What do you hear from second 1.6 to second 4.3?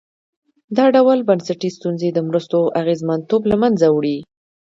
ستونزې د مرستو اغېزمنتوب له منځه وړي.